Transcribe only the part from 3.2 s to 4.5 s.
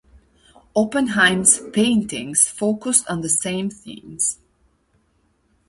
the same themes.